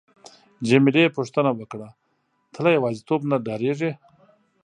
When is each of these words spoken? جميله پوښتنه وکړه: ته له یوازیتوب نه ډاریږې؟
جميله 0.67 1.03
پوښتنه 1.17 1.49
وکړه: 1.53 1.87
ته 2.53 2.59
له 2.65 2.69
یوازیتوب 2.77 3.21
نه 3.29 3.37
ډاریږې؟ 3.45 3.91